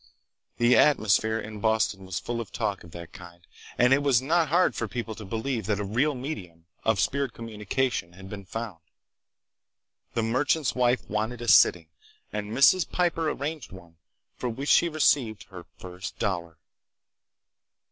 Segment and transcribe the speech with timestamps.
[0.57, 3.45] The atmosphere in Boston was full of talk of that kind,
[3.77, 7.33] and it was not hard for people to believe that a real medium of spirit
[7.33, 8.79] communication had been found.
[10.15, 11.89] The merchant's wife wanted a sitting,
[12.33, 12.89] and Mrs.
[12.91, 13.97] Piper arranged one,
[14.37, 16.57] for which she received her first dollar.